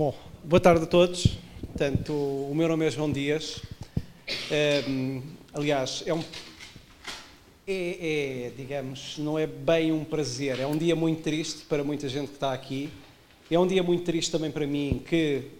Bom, 0.00 0.14
boa 0.42 0.58
tarde 0.58 0.84
a 0.84 0.86
todos. 0.86 1.26
Portanto, 1.60 2.14
o 2.14 2.54
meu 2.54 2.66
nome 2.66 2.86
é 2.86 2.90
João 2.90 3.12
Dias. 3.12 3.60
Um, 4.88 5.20
aliás, 5.52 6.02
é 6.06 6.14
um. 6.14 6.24
É, 7.66 8.46
é, 8.46 8.52
digamos, 8.56 9.18
não 9.18 9.38
é 9.38 9.46
bem 9.46 9.92
um 9.92 10.02
prazer, 10.02 10.58
é 10.58 10.66
um 10.66 10.78
dia 10.78 10.96
muito 10.96 11.20
triste 11.20 11.66
para 11.66 11.84
muita 11.84 12.08
gente 12.08 12.28
que 12.28 12.36
está 12.36 12.54
aqui. 12.54 12.88
É 13.50 13.58
um 13.58 13.66
dia 13.66 13.82
muito 13.82 14.02
triste 14.02 14.32
também 14.32 14.50
para 14.50 14.66
mim, 14.66 15.02
que 15.06 15.50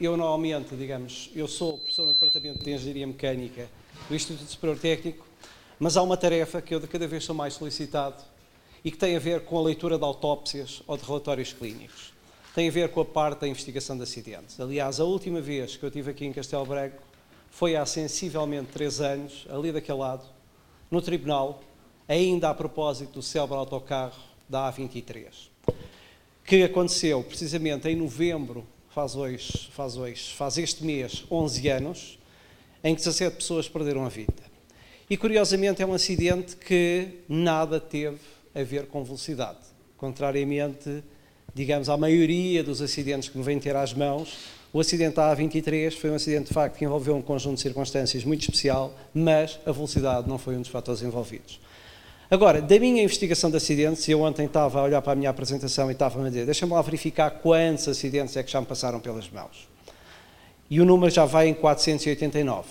eu 0.00 0.16
normalmente, 0.16 0.76
digamos, 0.76 1.28
eu 1.34 1.48
sou 1.48 1.78
professor 1.78 2.06
no 2.06 2.12
Departamento 2.12 2.62
de 2.62 2.70
Engenharia 2.70 3.04
Mecânica 3.04 3.68
do 4.08 4.14
Instituto 4.14 4.48
Superior 4.48 4.78
Técnico, 4.78 5.26
mas 5.76 5.96
há 5.96 6.02
uma 6.04 6.16
tarefa 6.16 6.62
que 6.62 6.72
eu 6.72 6.78
de 6.78 6.86
cada 6.86 7.08
vez 7.08 7.24
sou 7.24 7.34
mais 7.34 7.54
solicitado 7.54 8.22
e 8.84 8.92
que 8.92 8.96
tem 8.96 9.16
a 9.16 9.18
ver 9.18 9.40
com 9.40 9.58
a 9.58 9.62
leitura 9.62 9.98
de 9.98 10.04
autópsias 10.04 10.84
ou 10.86 10.96
de 10.96 11.02
relatórios 11.02 11.52
clínicos 11.52 12.16
tem 12.54 12.68
a 12.68 12.72
ver 12.72 12.88
com 12.90 13.00
a 13.00 13.04
parte 13.04 13.40
da 13.40 13.48
investigação 13.48 13.96
de 13.96 14.02
acidentes. 14.02 14.58
Aliás, 14.58 15.00
a 15.00 15.04
última 15.04 15.40
vez 15.40 15.76
que 15.76 15.84
eu 15.84 15.88
estive 15.88 16.10
aqui 16.10 16.24
em 16.24 16.32
Castelo 16.32 16.66
Branco 16.66 17.02
foi 17.50 17.76
há 17.76 17.84
sensivelmente 17.86 18.72
três 18.72 19.00
anos, 19.00 19.46
ali 19.50 19.72
daquele 19.72 19.98
lado, 19.98 20.24
no 20.90 21.02
tribunal, 21.02 21.60
ainda 22.08 22.48
a 22.48 22.54
propósito 22.54 23.14
do 23.14 23.22
célebre 23.22 23.56
autocarro 23.56 24.18
da 24.48 24.72
A23, 24.72 25.26
que 26.44 26.62
aconteceu 26.62 27.22
precisamente 27.22 27.88
em 27.88 27.96
novembro, 27.96 28.66
faz 28.88 29.14
hoje, 29.14 29.68
faz 29.72 29.96
hoje, 29.96 30.32
faz 30.34 30.56
este 30.56 30.84
mês 30.84 31.24
11 31.30 31.68
anos, 31.68 32.18
em 32.82 32.94
que 32.94 33.00
17 33.00 33.36
pessoas 33.36 33.68
perderam 33.68 34.04
a 34.06 34.08
vida. 34.08 34.48
E 35.10 35.16
curiosamente 35.16 35.82
é 35.82 35.86
um 35.86 35.94
acidente 35.94 36.56
que 36.56 37.20
nada 37.28 37.80
teve 37.80 38.18
a 38.54 38.62
ver 38.62 38.86
com 38.86 39.04
velocidade, 39.04 39.58
contrariamente 39.96 41.02
digamos, 41.58 41.88
à 41.88 41.96
maioria 41.96 42.62
dos 42.62 42.80
acidentes 42.80 43.28
que 43.28 43.36
me 43.36 43.42
vêm 43.42 43.58
ter 43.58 43.74
às 43.74 43.92
mãos, 43.92 44.38
o 44.72 44.78
acidente 44.78 45.16
da 45.16 45.34
A23 45.34 45.90
foi 45.90 46.08
um 46.08 46.14
acidente 46.14 46.48
de 46.48 46.54
facto 46.54 46.76
que 46.76 46.84
envolveu 46.84 47.16
um 47.16 47.20
conjunto 47.20 47.56
de 47.56 47.62
circunstâncias 47.62 48.22
muito 48.22 48.42
especial, 48.42 48.94
mas 49.12 49.58
a 49.66 49.72
velocidade 49.72 50.28
não 50.28 50.38
foi 50.38 50.56
um 50.56 50.60
dos 50.60 50.70
fatores 50.70 51.02
envolvidos. 51.02 51.58
Agora, 52.30 52.62
da 52.62 52.78
minha 52.78 53.02
investigação 53.02 53.50
de 53.50 53.56
acidentes, 53.56 54.08
eu 54.08 54.20
ontem 54.20 54.46
estava 54.46 54.78
a 54.78 54.82
olhar 54.84 55.02
para 55.02 55.14
a 55.14 55.16
minha 55.16 55.30
apresentação 55.30 55.88
e 55.88 55.94
estava 55.94 56.24
a 56.24 56.28
dizer, 56.28 56.44
deixa-me 56.44 56.72
lá 56.72 56.80
verificar 56.80 57.28
quantos 57.28 57.88
acidentes 57.88 58.36
é 58.36 58.42
que 58.44 58.52
já 58.52 58.60
me 58.60 58.66
passaram 58.66 59.00
pelas 59.00 59.28
mãos. 59.28 59.66
E 60.70 60.80
o 60.80 60.84
número 60.84 61.10
já 61.10 61.24
vai 61.24 61.48
em 61.48 61.54
489. 61.54 62.68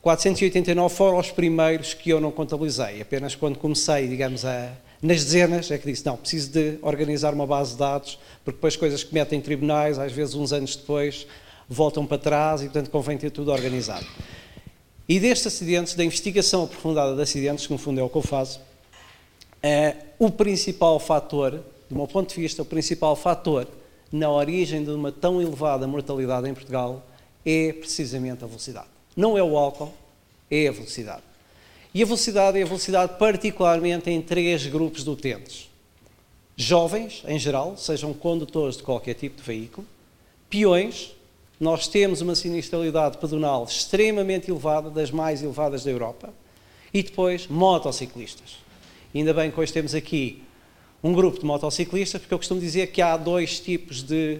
489 0.00 0.94
foram 0.94 1.18
os 1.18 1.32
primeiros 1.32 1.92
que 1.92 2.10
eu 2.10 2.20
não 2.20 2.30
contabilizei, 2.30 3.02
apenas 3.02 3.34
quando 3.34 3.58
comecei, 3.58 4.06
digamos, 4.06 4.44
a, 4.44 4.70
nas 5.02 5.24
dezenas, 5.24 5.70
é 5.70 5.78
que 5.78 5.90
disse, 5.90 6.04
não, 6.04 6.16
preciso 6.16 6.50
de 6.50 6.78
organizar 6.82 7.32
uma 7.32 7.46
base 7.46 7.72
de 7.72 7.78
dados, 7.78 8.18
porque 8.44 8.56
depois 8.56 8.76
coisas 8.76 9.02
que 9.02 9.14
metem 9.14 9.38
em 9.38 9.42
tribunais, 9.42 9.98
às 9.98 10.12
vezes 10.12 10.34
uns 10.34 10.52
anos 10.52 10.76
depois, 10.76 11.26
voltam 11.68 12.04
para 12.04 12.18
trás 12.18 12.60
e, 12.60 12.64
portanto, 12.64 12.90
convém 12.90 13.16
ter 13.16 13.30
tudo 13.30 13.50
organizado. 13.50 14.06
E 15.08 15.18
destes 15.18 15.46
acidentes, 15.46 15.94
da 15.94 16.04
investigação 16.04 16.64
aprofundada 16.64 17.16
de 17.16 17.22
acidentes, 17.22 17.66
que 17.66 17.72
no 17.72 17.78
fundo 17.78 18.00
é 18.00 18.02
o 18.02 18.08
que 18.08 18.16
eu 18.16 18.22
faço, 18.22 18.60
é, 19.62 19.96
o 20.18 20.30
principal 20.30 20.98
fator, 21.00 21.62
do 21.88 21.96
meu 21.96 22.06
ponto 22.06 22.34
de 22.34 22.40
vista, 22.40 22.62
o 22.62 22.64
principal 22.64 23.16
fator 23.16 23.66
na 24.12 24.30
origem 24.30 24.84
de 24.84 24.90
uma 24.90 25.12
tão 25.12 25.40
elevada 25.40 25.86
mortalidade 25.86 26.48
em 26.48 26.54
Portugal 26.54 27.04
é 27.44 27.72
precisamente 27.72 28.44
a 28.44 28.46
velocidade. 28.46 28.88
Não 29.16 29.36
é 29.36 29.42
o 29.42 29.56
álcool, 29.56 29.92
é 30.50 30.68
a 30.68 30.72
velocidade. 30.72 31.22
E 31.92 32.02
a 32.02 32.06
velocidade 32.06 32.58
é 32.58 32.62
a 32.62 32.66
velocidade 32.66 33.18
particularmente 33.18 34.08
em 34.10 34.22
três 34.22 34.64
grupos 34.66 35.02
de 35.02 35.10
utentes. 35.10 35.68
Jovens, 36.56 37.22
em 37.26 37.38
geral, 37.38 37.76
sejam 37.76 38.12
condutores 38.12 38.76
de 38.76 38.82
qualquer 38.82 39.14
tipo 39.14 39.36
de 39.36 39.42
veículo. 39.42 39.86
Peões, 40.48 41.12
nós 41.58 41.88
temos 41.88 42.20
uma 42.20 42.34
sinistralidade 42.34 43.18
pedonal 43.18 43.64
extremamente 43.64 44.50
elevada, 44.50 44.88
das 44.88 45.10
mais 45.10 45.42
elevadas 45.42 45.82
da 45.82 45.90
Europa. 45.90 46.32
E 46.92 47.02
depois, 47.02 47.46
motociclistas. 47.48 48.58
Ainda 49.14 49.34
bem 49.34 49.50
que 49.50 49.58
hoje 49.58 49.72
temos 49.72 49.94
aqui 49.94 50.42
um 51.02 51.12
grupo 51.12 51.40
de 51.40 51.44
motociclistas, 51.44 52.20
porque 52.20 52.34
eu 52.34 52.38
costumo 52.38 52.60
dizer 52.60 52.88
que 52.88 53.02
há 53.02 53.16
dois 53.16 53.58
tipos 53.58 54.02
de 54.02 54.38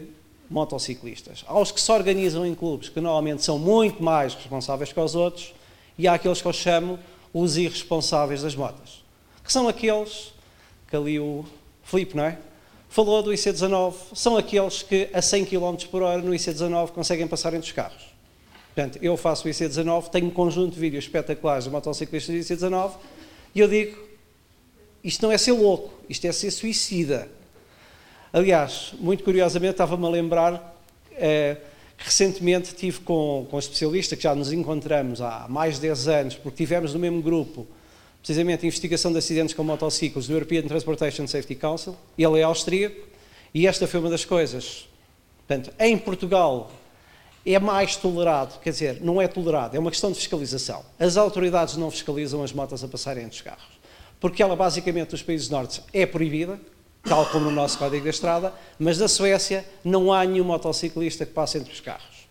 motociclistas. 0.49 1.45
Há 1.47 1.59
os 1.59 1.73
que 1.73 1.81
se 1.81 1.91
organizam 1.91 2.47
em 2.47 2.55
clubes, 2.55 2.89
que 2.89 3.01
normalmente 3.01 3.43
são 3.43 3.59
muito 3.59 4.03
mais 4.03 4.35
responsáveis 4.35 4.93
que 4.93 5.01
os 5.01 5.15
outros, 5.15 5.53
e 5.99 6.07
há 6.07 6.15
aqueles 6.15 6.41
que 6.41 6.47
eu 6.47 6.53
chamo 6.53 6.99
os 7.33 7.57
irresponsáveis 7.57 8.43
das 8.43 8.55
motas, 8.55 9.03
que 9.45 9.53
são 9.53 9.69
aqueles 9.69 10.33
que 10.89 10.97
ali 10.97 11.21
o 11.21 11.45
Filipe, 11.83 12.17
não 12.17 12.25
é? 12.25 12.39
Falou 12.89 13.23
do 13.23 13.31
IC19, 13.31 13.95
são 14.15 14.37
aqueles 14.37 14.83
que 14.83 15.09
a 15.13 15.23
100 15.23 15.45
km 15.45 15.77
por 15.91 16.03
hora 16.03 16.21
no 16.21 16.33
IC19 16.33 16.89
conseguem 16.89 17.29
passar 17.29 17.55
entre 17.55 17.67
os 17.67 17.73
carros. 17.73 18.11
Portanto, 18.75 18.99
eu 19.01 19.17
faço 19.17 19.47
o 19.47 19.51
IC19, 19.51 20.09
tenho 20.09 20.27
um 20.27 20.31
conjunto 20.31 20.75
de 20.75 20.81
vídeos 20.81 21.05
espetaculares 21.05 21.65
de 21.65 21.71
motociclistas 21.71 22.35
do 22.35 22.55
IC19 22.55 22.93
e 23.55 23.61
eu 23.61 23.69
digo, 23.69 23.97
isto 25.03 25.23
não 25.23 25.33
é 25.33 25.39
ser 25.39 25.53
louco, 25.53 25.93
isto 26.09 26.27
é 26.27 26.33
ser 26.33 26.51
suicida. 26.51 27.29
Aliás, 28.33 28.93
muito 28.99 29.23
curiosamente, 29.23 29.73
estava-me 29.73 30.07
a 30.07 30.09
lembrar 30.09 30.77
eh, 31.13 31.57
Recentemente 32.03 32.69
estive 32.69 33.01
com, 33.01 33.47
com 33.51 33.57
um 33.57 33.59
especialista 33.59 34.17
que 34.17 34.23
já 34.23 34.35
nos 34.35 34.53
encontramos 34.53 35.21
há 35.21 35.47
mais 35.49 35.75
de 35.75 35.83
10 35.83 36.09
anos, 36.09 36.35
porque 36.35 36.57
tivemos 36.57 36.95
no 36.95 36.99
mesmo 36.99 37.21
grupo, 37.21 37.67
precisamente, 38.23 38.67
investigação 38.67 39.13
de 39.13 39.19
acidentes 39.19 39.55
com 39.55 39.63
motociclos 39.63 40.27
do 40.27 40.33
European 40.33 40.63
Transportation 40.63 41.27
Safety 41.27 41.55
Council. 41.55 41.95
Ele 42.17 42.41
é 42.41 42.43
austríaco 42.43 43.07
e 43.55 43.67
esta 43.67 43.87
foi 43.87 44.01
uma 44.01 44.09
das 44.09 44.25
coisas. 44.25 44.89
Portanto, 45.47 45.73
em 45.79 45.99
Portugal 45.99 46.73
é 47.45 47.59
mais 47.59 47.97
tolerado, 47.97 48.59
quer 48.61 48.71
dizer, 48.71 49.01
não 49.01 49.21
é 49.21 49.29
tolerado, 49.29 49.77
é 49.77 49.81
uma 49.81 49.91
questão 49.91 50.11
de 50.11 50.19
fiscalização. 50.19 50.83
As 50.99 51.17
autoridades 51.17 51.77
não 51.77 51.91
fiscalizam 51.91 52.43
as 52.43 52.53
motas 52.53 52.83
a 52.83 52.89
passarem 52.89 53.25
entre 53.25 53.37
os 53.37 53.43
carros, 53.43 53.81
porque 54.19 54.43
ela 54.43 54.57
basicamente 54.57 55.13
nos 55.13 55.23
países 55.23 55.49
norte 55.49 55.83
é 55.93 56.07
proibida, 56.07 56.59
tal 57.03 57.27
como 57.27 57.47
no 57.47 57.51
nosso 57.51 57.79
Código 57.79 58.05
da 58.05 58.11
Estrada, 58.11 58.53
mas 58.79 58.99
na 58.99 59.09
Suécia 59.09 59.65
não 59.85 60.13
há 60.13 60.25
nenhum 60.25 60.45
motociclista 60.45 61.25
que 61.25 61.33
passe 61.33 61.59
entre 61.59 61.73
os 61.73 61.81
carros. 61.81 62.29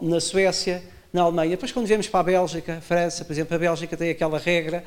Na 0.00 0.20
Suécia, 0.20 0.82
na 1.12 1.22
Alemanha, 1.22 1.50
depois 1.50 1.72
quando 1.72 1.86
viemos 1.86 2.08
para 2.08 2.20
a 2.20 2.22
Bélgica, 2.22 2.80
França, 2.80 3.24
por 3.24 3.32
exemplo, 3.32 3.54
a 3.54 3.58
Bélgica 3.58 3.96
tem 3.96 4.10
aquela 4.10 4.38
regra, 4.38 4.84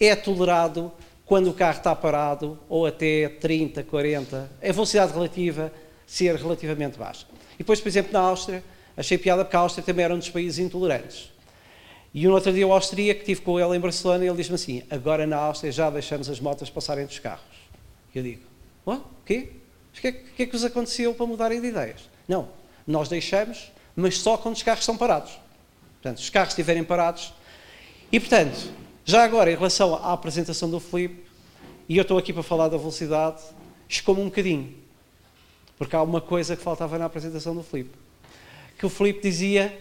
é 0.00 0.14
tolerado 0.16 0.92
quando 1.24 1.50
o 1.50 1.54
carro 1.54 1.78
está 1.78 1.94
parado 1.94 2.58
ou 2.68 2.86
até 2.86 3.28
30, 3.28 3.82
40, 3.84 4.50
a 4.62 4.72
velocidade 4.72 5.12
relativa 5.12 5.72
ser 6.06 6.36
relativamente 6.36 6.98
baixa. 6.98 7.26
E 7.54 7.58
depois, 7.58 7.80
por 7.80 7.88
exemplo, 7.88 8.12
na 8.12 8.20
Áustria, 8.20 8.62
achei 8.96 9.16
piada 9.16 9.44
porque 9.44 9.56
a 9.56 9.60
Áustria 9.60 9.84
também 9.84 10.04
era 10.04 10.14
um 10.14 10.18
dos 10.18 10.30
países 10.30 10.58
intolerantes. 10.58 11.32
E 12.12 12.28
um 12.28 12.32
outro 12.32 12.52
dia 12.52 12.66
o 12.66 12.72
austríaco, 12.72 13.24
que 13.24 13.32
estive 13.32 13.44
com 13.44 13.58
ele 13.58 13.76
em 13.76 13.80
Barcelona, 13.80 14.24
ele 14.24 14.36
disse-me 14.36 14.54
assim, 14.54 14.82
agora 14.88 15.26
na 15.26 15.36
Áustria 15.36 15.72
já 15.72 15.90
deixamos 15.90 16.28
as 16.28 16.38
motas 16.38 16.70
passarem 16.70 17.02
entre 17.02 17.14
os 17.14 17.18
carros. 17.18 17.42
Eu 18.14 18.22
digo, 18.22 18.42
o 18.92 19.24
quê? 19.24 19.50
O 19.96 20.00
que, 20.00 20.08
é, 20.08 20.12
que 20.12 20.42
é 20.42 20.46
que 20.46 20.52
vos 20.52 20.64
aconteceu 20.64 21.14
para 21.14 21.26
mudarem 21.26 21.60
de 21.60 21.68
ideias? 21.68 22.00
Não, 22.28 22.48
nós 22.86 23.08
deixamos, 23.08 23.70
mas 23.94 24.18
só 24.18 24.36
quando 24.36 24.54
os 24.54 24.62
carros 24.62 24.80
estão 24.80 24.96
parados. 24.96 25.32
Portanto, 26.02 26.18
os 26.18 26.28
carros 26.30 26.50
estiverem 26.50 26.84
parados. 26.84 27.32
E, 28.10 28.18
portanto, 28.20 28.70
já 29.04 29.24
agora, 29.24 29.50
em 29.50 29.54
relação 29.54 29.94
à 29.94 30.12
apresentação 30.12 30.70
do 30.70 30.80
Felipe, 30.80 31.24
e 31.88 31.96
eu 31.96 32.02
estou 32.02 32.18
aqui 32.18 32.32
para 32.32 32.42
falar 32.42 32.68
da 32.68 32.76
velocidade, 32.76 33.42
escomo 33.88 34.20
um 34.20 34.26
bocadinho. 34.26 34.74
Porque 35.78 35.94
há 35.94 36.02
uma 36.02 36.20
coisa 36.20 36.56
que 36.56 36.62
faltava 36.62 36.98
na 36.98 37.04
apresentação 37.04 37.54
do 37.54 37.62
Felipe. 37.62 37.96
Que 38.78 38.86
o 38.86 38.88
Felipe 38.88 39.20
dizia 39.20 39.78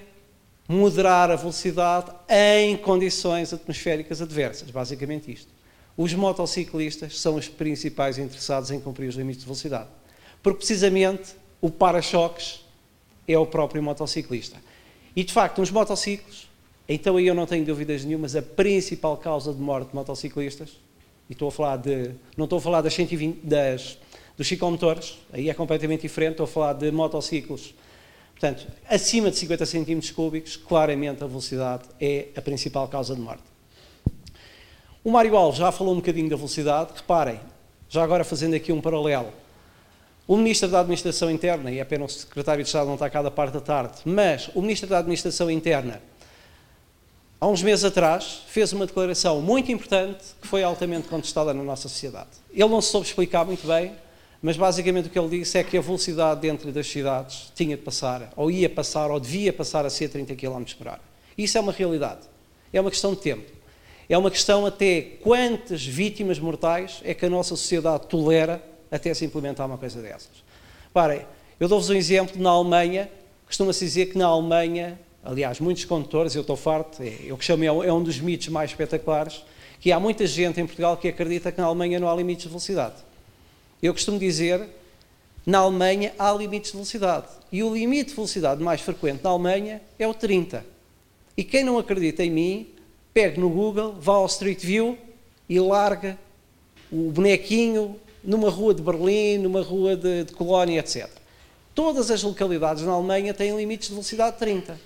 moderar 0.68 1.30
a 1.31 1.36
velocidade 1.36 2.12
em 2.30 2.78
condições 2.78 3.53
atmosféricas 3.53 4.22
adversas. 4.22 4.69
Basicamente 4.69 5.31
isto. 5.31 5.52
Os 5.96 6.14
motociclistas 6.14 7.20
são 7.20 7.36
os 7.36 7.48
principais 7.48 8.18
interessados 8.18 8.72
em 8.72 8.80
cumprir 8.80 9.08
os 9.08 9.16
limites 9.16 9.42
de 9.42 9.46
velocidade. 9.46 9.90
Porque 10.42 10.58
precisamente 10.58 11.36
o 11.62 11.70
para-choques 11.70 12.62
é 13.28 13.38
o 13.38 13.45
próprio 13.45 13.81
motociclista. 13.81 14.57
E 15.16 15.24
de 15.24 15.31
facto, 15.31 15.60
nos 15.60 15.69
motociclos, 15.69 16.50
então 16.90 17.16
aí 17.18 17.28
eu 17.28 17.36
não 17.36 17.45
tenho 17.45 17.63
dúvidas 17.63 18.04
nenhumas, 18.04 18.36
a 18.36 18.42
principal 18.42 19.16
causa 19.18 19.54
de 19.54 19.62
morte 19.62 19.90
de 19.90 19.95
motociclistas, 19.95 20.72
e 21.30 21.34
estou 21.34 21.48
a 21.48 21.51
falar 21.51 21.78
de, 21.78 22.12
não 22.36 22.45
estou 22.45 22.57
a 22.57 22.62
falar 22.62 22.81
das 22.81 22.94
120, 22.94 23.45
das, 23.45 23.98
dos 24.36 24.48
ciclomotores, 24.48 25.19
aí 25.31 25.50
é 25.50 25.54
completamente 25.54 26.01
diferente, 26.01 26.31
estou 26.31 26.45
a 26.45 26.48
falar 26.48 26.74
de 26.74 26.92
motociclos, 26.92 27.74
portanto, 28.31 28.68
acima 28.90 29.31
de 29.31 29.38
50 29.38 29.66
cm 29.66 30.13
cúbicos, 30.13 30.57
claramente 30.57 31.24
a 31.24 31.28
velocidade 31.28 31.84
é 32.01 32.30
a 32.36 32.42
principal 32.42 32.88
causa 32.88 33.16
de 33.16 33.22
morte. 33.22 33.53
O 35.04 35.12
Mário 35.12 35.36
Alves 35.36 35.60
já 35.60 35.70
falou 35.70 35.92
um 35.92 35.98
bocadinho 35.98 36.30
da 36.30 36.38
velocidade. 36.38 36.92
Reparem, 36.96 37.38
já 37.90 38.02
agora 38.02 38.24
fazendo 38.24 38.56
aqui 38.56 38.72
um 38.72 38.80
paralelo. 38.80 39.34
O 40.26 40.38
Ministro 40.38 40.70
da 40.70 40.80
Administração 40.80 41.30
Interna, 41.30 41.70
e 41.70 41.80
é 41.80 41.84
pena 41.84 42.06
o 42.06 42.10
Secretário 42.10 42.64
de 42.64 42.70
Estado 42.70 42.88
não 42.88 42.94
está 42.94 43.10
cá 43.10 43.22
da 43.22 43.30
parte 43.30 43.54
da 43.54 43.60
tarde, 43.60 43.96
mas 44.06 44.50
o 44.56 44.62
Ministro 44.62 44.88
da 44.88 45.00
Administração 45.00 45.52
Interna, 45.52 46.02
há 47.42 47.46
uns 47.46 47.62
meses 47.62 47.84
atrás, 47.84 48.44
fez 48.48 48.72
uma 48.72 48.86
declaração 48.86 49.42
muito 49.42 49.70
importante 49.74 50.24
que 50.42 50.48
foi 50.48 50.64
altamente 50.64 51.10
contestada 51.10 51.54
na 51.54 51.62
nossa 51.62 51.90
sociedade. 51.90 52.30
Ele 52.50 52.70
não 52.70 52.80
se 52.80 52.90
soube 52.90 53.06
explicar 53.06 53.44
muito 53.44 53.68
bem, 53.68 53.92
mas 54.42 54.56
basicamente 54.56 55.08
o 55.08 55.10
que 55.10 55.20
ele 55.20 55.38
disse 55.38 55.58
é 55.58 55.64
que 55.66 55.78
a 55.78 55.82
velocidade 55.82 56.40
dentro 56.40 56.72
das 56.72 56.88
cidades 56.88 57.52
tinha 57.54 57.76
de 57.76 57.84
passar, 57.84 58.32
ou 58.38 58.50
ia 58.50 58.70
passar, 58.70 59.12
ou 59.12 59.20
devia 59.20 59.52
passar 59.52 59.86
a 59.86 59.90
ser 59.90 60.08
30 60.08 60.34
km 60.36 60.64
por 60.78 60.88
hora. 60.88 61.02
Isso 61.38 61.58
é 61.58 61.62
uma 61.62 61.74
realidade. 61.74 62.22
É 62.72 62.80
uma 62.80 62.90
questão 62.90 63.14
de 63.14 63.20
tempo. 63.20 63.62
É 64.10 64.18
uma 64.18 64.30
questão 64.30 64.66
até 64.66 65.02
quantas 65.22 65.86
vítimas 65.86 66.40
mortais 66.40 67.02
é 67.04 67.14
que 67.14 67.26
a 67.26 67.30
nossa 67.30 67.56
sociedade 67.56 68.08
tolera 68.08 68.64
até 68.92 69.14
se 69.14 69.26
implementar 69.26 69.66
uma 69.66 69.78
coisa 69.78 70.02
dessas. 70.02 70.44
Parem, 70.94 71.22
eu 71.60 71.68
dou-vos 71.68 71.90
um 71.90 71.96
exemplo 71.96 72.42
na 72.42 72.50
Alemanha, 72.50 73.10
costuma-se 73.46 73.86
dizer 73.86 74.08
que 74.08 74.18
na 74.18 74.28
Alemanha, 74.28 75.00
aliás, 75.24 75.60
muitos 75.60 75.86
condutores, 75.86 76.36
eu 76.36 76.42
estou 76.42 76.56
farto, 76.56 77.02
é, 77.02 77.16
eu 77.26 77.38
que 77.38 77.46
chamo, 77.46 77.64
é 77.64 77.94
um 77.94 78.04
dos 78.04 78.20
mitos 78.20 78.50
mais 78.50 78.72
espetaculares, 78.72 79.44
que 79.80 79.92
há 79.92 80.00
muita 80.00 80.28
gente 80.28 80.60
em 80.62 80.66
Portugal 80.66 80.96
que 80.98 81.08
acredita 81.08 81.52
que 81.52 81.60
na 81.60 81.68
Alemanha 81.68 82.00
não 82.00 82.10
há 82.10 82.16
limites 82.16 82.44
de 82.44 82.50
velocidade. 82.50 82.96
Eu 83.82 83.94
costumo 83.94 84.20
dizer, 84.20 84.68
na 85.46 85.60
Alemanha 85.60 86.14
há 86.18 86.32
limites 86.32 86.72
de 86.72 86.78
velocidade. 86.78 87.28
E 87.52 87.64
o 87.64 87.74
limite 87.74 88.10
de 88.10 88.16
velocidade 88.16 88.64
mais 88.64 88.82
frequente 88.82 89.22
na 89.24 89.30
Alemanha 89.30 89.82
é 90.00 90.08
o 90.08 90.14
30. 90.14 90.66
E 91.36 91.44
quem 91.44 91.64
não 91.64 91.78
acredita 91.78 92.24
em 92.24 92.30
mim, 92.30 92.68
pegue 93.13 93.39
no 93.39 93.50
Google, 93.50 93.95
vá 94.00 94.13
ao 94.13 94.25
Street 94.25 94.60
View 94.60 94.98
e 95.48 95.60
larga 95.60 96.18
o 96.92 97.12
bonequinho 97.12 98.00
numa 98.24 98.50
rua 98.50 98.74
de 98.74 98.81
Berlim, 98.81 99.38
numa 99.38 99.62
rua 99.62 99.95
de, 99.95 100.24
de 100.24 100.33
Colónia, 100.33 100.80
etc. 100.80 101.10
Todas 101.75 102.10
as 102.10 102.24
localidades 102.24 102.83
na 102.83 102.94
Alemanha 102.94 103.33
têm 103.33 103.56
limites 103.56 103.88
de 103.88 103.94
velocidade 103.94 104.38
30. 104.38 104.80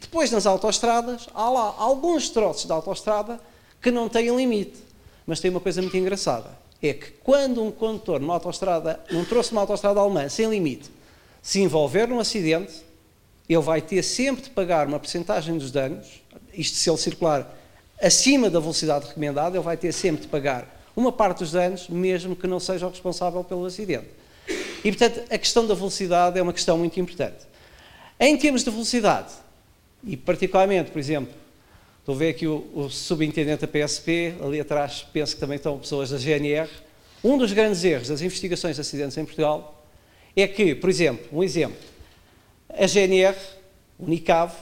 Depois, 0.00 0.30
nas 0.30 0.46
autoestradas, 0.46 1.26
há 1.34 1.50
lá 1.50 1.74
alguns 1.78 2.30
troços 2.30 2.66
de 2.66 2.72
autoestrada 2.72 3.40
que 3.80 3.90
não 3.90 4.08
têm 4.08 4.34
limite. 4.36 4.78
Mas 5.26 5.40
tem 5.40 5.50
uma 5.50 5.60
coisa 5.60 5.80
muito 5.80 5.96
engraçada 5.96 6.66
é 6.82 6.92
que 6.92 7.10
quando 7.22 7.62
um 7.62 7.70
condutor 7.70 8.20
numa 8.20 8.34
autostrada, 8.34 9.00
num 9.10 9.24
troço 9.24 9.50
de 9.50 9.54
uma 9.54 9.62
autostrada 9.62 10.00
alemã 10.00 10.28
sem 10.28 10.48
limite, 10.48 10.90
se 11.42 11.60
envolver 11.60 12.06
num 12.06 12.18
acidente, 12.18 12.84
ele 13.48 13.62
vai 13.62 13.80
ter 13.80 14.02
sempre 14.02 14.42
de 14.42 14.50
pagar 14.50 14.86
uma 14.86 14.98
porcentagem 14.98 15.56
dos 15.56 15.70
danos, 15.70 16.22
isto 16.52 16.76
se 16.76 16.90
ele 16.90 16.98
circular 16.98 17.55
acima 18.00 18.50
da 18.50 18.60
velocidade 18.60 19.06
recomendada, 19.06 19.56
ele 19.56 19.64
vai 19.64 19.76
ter 19.76 19.92
sempre 19.92 20.22
de 20.22 20.28
pagar 20.28 20.84
uma 20.96 21.12
parte 21.12 21.38
dos 21.38 21.52
danos, 21.52 21.88
mesmo 21.88 22.34
que 22.34 22.46
não 22.46 22.60
seja 22.60 22.86
o 22.86 22.90
responsável 22.90 23.42
pelo 23.44 23.64
acidente. 23.66 24.06
E, 24.84 24.92
portanto, 24.92 25.22
a 25.30 25.38
questão 25.38 25.66
da 25.66 25.74
velocidade 25.74 26.38
é 26.38 26.42
uma 26.42 26.52
questão 26.52 26.78
muito 26.78 26.98
importante. 26.98 27.46
Em 28.18 28.36
termos 28.36 28.64
de 28.64 28.70
velocidade, 28.70 29.32
e 30.04 30.16
particularmente, 30.16 30.90
por 30.90 30.98
exemplo, 30.98 31.34
Estou 32.06 32.14
a 32.14 32.18
ver 32.18 32.28
aqui 32.28 32.46
o, 32.46 32.64
o 32.72 32.88
subintendente 32.88 33.66
da 33.66 33.66
PSP, 33.66 34.36
ali 34.40 34.60
atrás 34.60 35.04
penso 35.12 35.34
que 35.34 35.40
também 35.40 35.56
estão 35.56 35.76
pessoas 35.76 36.10
da 36.10 36.16
GNR. 36.16 36.70
Um 37.24 37.36
dos 37.36 37.52
grandes 37.52 37.82
erros 37.82 38.06
das 38.06 38.22
investigações 38.22 38.76
de 38.76 38.80
acidentes 38.80 39.18
em 39.18 39.24
Portugal 39.24 39.84
é 40.36 40.46
que, 40.46 40.72
por 40.76 40.88
exemplo, 40.88 41.26
um 41.32 41.42
exemplo, 41.42 41.76
a 42.68 42.86
GNR, 42.86 43.36
o 43.98 44.08
NICAV, 44.08 44.52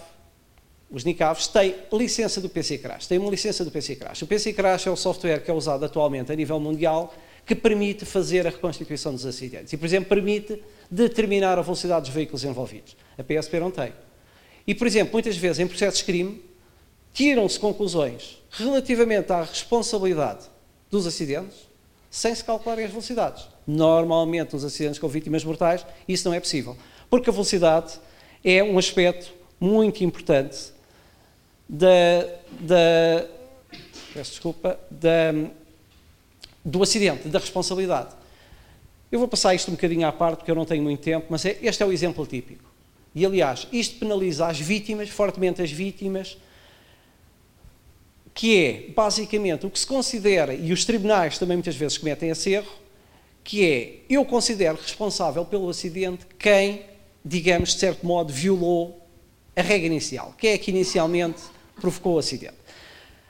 os 0.94 1.02
NICAVs 1.02 1.48
têm 1.48 1.74
licença 1.92 2.40
do 2.40 2.48
PC 2.48 2.78
Crash, 2.78 3.08
têm 3.08 3.18
uma 3.18 3.28
licença 3.28 3.64
do 3.64 3.70
PC 3.72 3.96
Crash. 3.96 4.22
O 4.22 4.28
PC 4.28 4.52
Crash 4.52 4.86
é 4.86 4.90
o 4.92 4.96
software 4.96 5.40
que 5.40 5.50
é 5.50 5.54
usado 5.54 5.84
atualmente 5.84 6.30
a 6.30 6.36
nível 6.36 6.60
mundial 6.60 7.12
que 7.44 7.52
permite 7.52 8.04
fazer 8.04 8.46
a 8.46 8.50
reconstituição 8.50 9.12
dos 9.12 9.26
acidentes 9.26 9.72
e, 9.72 9.76
por 9.76 9.86
exemplo, 9.86 10.08
permite 10.08 10.62
determinar 10.88 11.58
a 11.58 11.62
velocidade 11.62 12.02
dos 12.02 12.14
veículos 12.14 12.44
envolvidos. 12.44 12.96
A 13.18 13.24
PSP 13.24 13.58
não 13.58 13.72
tem. 13.72 13.92
E, 14.64 14.72
por 14.72 14.86
exemplo, 14.86 15.14
muitas 15.14 15.36
vezes 15.36 15.58
em 15.58 15.66
processos 15.66 15.98
de 15.98 16.04
crime, 16.04 16.40
tiram-se 17.12 17.58
conclusões 17.58 18.40
relativamente 18.52 19.32
à 19.32 19.42
responsabilidade 19.42 20.44
dos 20.88 21.08
acidentes 21.08 21.56
sem 22.08 22.32
se 22.32 22.44
calcularem 22.44 22.84
as 22.84 22.92
velocidades. 22.92 23.48
Normalmente, 23.66 24.52
nos 24.52 24.64
acidentes 24.64 25.00
com 25.00 25.08
vítimas 25.08 25.42
mortais, 25.42 25.84
isso 26.06 26.28
não 26.28 26.36
é 26.36 26.38
possível. 26.38 26.76
Porque 27.10 27.28
a 27.28 27.32
velocidade 27.32 27.98
é 28.44 28.62
um 28.62 28.78
aspecto 28.78 29.34
muito 29.58 30.04
importante 30.04 30.73
da, 31.68 32.26
da 32.60 33.26
desculpa, 34.22 34.78
da, 34.90 35.32
do 36.64 36.82
acidente, 36.82 37.28
da 37.28 37.38
responsabilidade. 37.38 38.14
Eu 39.10 39.18
vou 39.18 39.28
passar 39.28 39.54
isto 39.54 39.68
um 39.70 39.74
bocadinho 39.74 40.06
à 40.06 40.12
parte, 40.12 40.38
porque 40.38 40.50
eu 40.50 40.54
não 40.54 40.64
tenho 40.64 40.82
muito 40.82 41.00
tempo, 41.00 41.26
mas 41.28 41.44
é, 41.44 41.58
este 41.62 41.82
é 41.82 41.86
o 41.86 41.92
exemplo 41.92 42.26
típico. 42.26 42.64
E, 43.14 43.24
aliás, 43.24 43.68
isto 43.72 43.98
penaliza 43.98 44.46
as 44.46 44.58
vítimas, 44.58 45.08
fortemente 45.08 45.62
as 45.62 45.70
vítimas, 45.70 46.36
que 48.34 48.64
é 48.64 48.90
basicamente 48.92 49.66
o 49.66 49.70
que 49.70 49.78
se 49.78 49.86
considera, 49.86 50.52
e 50.52 50.72
os 50.72 50.84
tribunais 50.84 51.38
também 51.38 51.56
muitas 51.56 51.76
vezes 51.76 51.96
cometem 51.96 52.30
esse 52.30 52.50
erro, 52.50 52.72
que 53.44 53.64
é 53.64 54.00
eu 54.08 54.24
considero 54.24 54.78
responsável 54.80 55.44
pelo 55.44 55.68
acidente 55.68 56.26
quem, 56.38 56.82
digamos, 57.24 57.74
de 57.74 57.78
certo 57.78 58.04
modo, 58.04 58.32
violou 58.32 59.03
a 59.56 59.62
regra 59.62 59.86
inicial, 59.86 60.34
quem 60.36 60.50
é 60.50 60.58
que 60.58 60.70
inicialmente 60.70 61.42
provocou 61.80 62.14
o 62.14 62.18
acidente. 62.18 62.54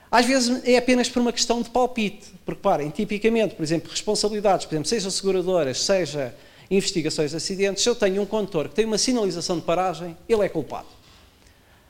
Às 0.09 0.25
vezes 0.25 0.63
é 0.65 0.77
apenas 0.77 1.09
por 1.09 1.21
uma 1.21 1.33
questão 1.33 1.61
de 1.61 1.69
palpite, 1.69 2.27
porque, 2.45 2.61
parem, 2.61 2.89
tipicamente, 2.89 3.55
por 3.55 3.63
exemplo, 3.63 3.91
responsabilidades, 3.91 4.65
por 4.65 4.75
exemplo, 4.75 4.87
seja 4.87 5.11
seguradoras, 5.11 5.81
seja 5.81 6.33
investigações 6.69 7.31
de 7.31 7.37
acidentes, 7.37 7.83
se 7.83 7.89
eu 7.89 7.95
tenho 7.95 8.21
um 8.21 8.25
condutor 8.25 8.69
que 8.69 8.75
tem 8.75 8.85
uma 8.85 8.97
sinalização 8.97 9.57
de 9.57 9.63
paragem, 9.63 10.15
ele 10.27 10.43
é 10.43 10.49
culpado. 10.49 10.87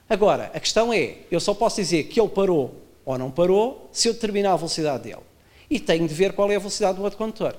Agora, 0.09 0.51
a 0.53 0.59
questão 0.59 0.93
é, 0.93 1.17
eu 1.31 1.39
só 1.39 1.53
posso 1.53 1.77
dizer 1.77 2.03
que 2.03 2.19
ele 2.19 2.29
parou 2.29 2.81
ou 3.05 3.17
não 3.17 3.29
parou 3.29 3.89
se 3.91 4.07
eu 4.07 4.13
determinar 4.13 4.53
a 4.53 4.55
velocidade 4.55 5.03
dele. 5.03 5.21
E 5.69 5.79
tenho 5.79 6.07
de 6.07 6.13
ver 6.13 6.33
qual 6.33 6.51
é 6.51 6.55
a 6.55 6.59
velocidade 6.59 6.97
do 6.97 7.03
outro 7.03 7.17
condutor. 7.17 7.55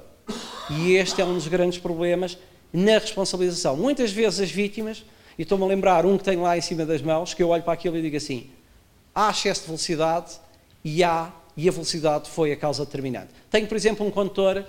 E 0.71 0.95
este 0.95 1.21
é 1.21 1.25
um 1.25 1.35
dos 1.35 1.47
grandes 1.47 1.79
problemas 1.79 2.37
na 2.73 2.99
responsabilização. 2.99 3.77
Muitas 3.77 4.11
vezes 4.11 4.41
as 4.41 4.51
vítimas, 4.51 5.05
e 5.39 5.43
estou-me 5.43 5.65
a 5.65 5.67
lembrar 5.67 6.07
um 6.07 6.17
que 6.17 6.25
tenho 6.25 6.43
lá 6.43 6.57
em 6.57 6.61
cima 6.61 6.85
das 6.87 7.03
mãos, 7.03 7.35
que 7.35 7.43
eu 7.43 7.49
olho 7.49 7.63
para 7.63 7.73
aquilo 7.73 7.97
e 7.97 8.03
digo 8.03 8.17
assim: 8.17 8.51
há 9.15 9.31
excesso 9.31 9.63
de 9.63 9.67
velocidade 9.67 10.33
e 10.85 11.03
há, 11.03 11.33
e 11.57 11.69
a 11.69 11.73
velocidade 11.73 12.31
foi 12.31 12.53
a 12.53 12.57
causa 12.57 12.85
determinante. 12.85 13.29
Tenho, 13.51 13.67
por 13.67 13.77
exemplo, 13.77 14.07
um 14.07 14.11
condutor 14.11 14.65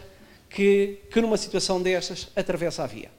que, 0.49 0.99
que 1.11 1.21
numa 1.21 1.37
situação 1.37 1.81
destas 1.81 2.29
atravessa 2.35 2.83
a 2.83 2.87
via 2.87 3.09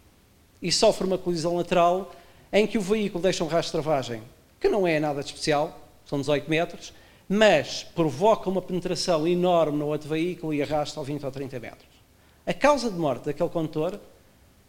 e 0.61 0.73
sofre 0.73 1.07
uma 1.07 1.19
colisão 1.19 1.57
lateral 1.57 2.13
em 2.53 2.67
que 2.67 2.79
o 2.79 2.81
veículo 2.81 3.23
deixa 3.23 3.45
um 3.45 3.47
rastro 3.47 3.79
de 3.79 3.85
travagem 3.85 4.23
que 4.61 4.69
não 4.69 4.87
é 4.87 4.99
nada 4.99 5.21
de 5.23 5.27
especial, 5.27 5.79
são 6.05 6.19
18 6.19 6.51
metros, 6.51 6.93
mas 7.29 7.85
provoca 7.85 8.49
uma 8.49 8.63
penetração 8.63 9.27
enorme 9.27 9.79
no 9.79 9.87
outro 9.87 10.09
veículo 10.09 10.53
e 10.53 10.63
arrasta 10.63 10.99
ao 10.99 11.05
20 11.05 11.25
ou 11.25 11.31
30 11.31 11.61
metros. 11.61 11.89
A 12.47 12.55
causa 12.55 12.91
de 12.91 12.97
morte 12.97 13.27
daquele 13.27 13.51
condutor, 13.51 14.01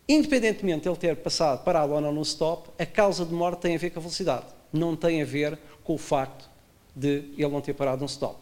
independentemente 0.09 0.81
de 0.81 0.89
ele 0.89 0.97
ter 0.97 1.15
passado, 1.17 1.63
parado 1.63 1.93
ou 1.93 2.01
não 2.01 2.11
no 2.11 2.23
stop, 2.23 2.69
a 2.79 2.85
causa 2.85 3.23
de 3.23 3.31
morte 3.31 3.59
tem 3.59 3.75
a 3.75 3.77
ver 3.77 3.91
com 3.91 3.99
a 3.99 4.01
velocidade, 4.01 4.47
não 4.73 4.95
tem 4.95 5.21
a 5.21 5.25
ver 5.25 5.59
com 5.83 5.93
o 5.93 5.97
facto 5.99 6.49
de 6.95 7.25
ele 7.37 7.47
não 7.49 7.61
ter 7.61 7.73
parado 7.73 8.01
no 8.01 8.07
stop. 8.07 8.37